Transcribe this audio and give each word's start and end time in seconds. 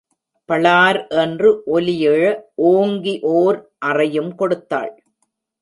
பளார் 0.49 0.99
என்று 1.23 1.49
ஒலியெழ 1.73 2.23
ஓங்கி 2.71 3.15
ஓர் 3.35 3.59
அறையும் 3.85 4.35
கொடுத்தாள். 4.35 4.91